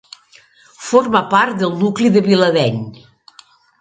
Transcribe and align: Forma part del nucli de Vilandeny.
Forma 0.85 1.21
part 1.33 1.59
del 1.59 1.75
nucli 1.83 2.13
de 2.17 2.25
Vilandeny. 2.31 2.81